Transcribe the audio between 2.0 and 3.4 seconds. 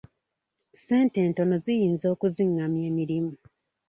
okizingamya emirimu.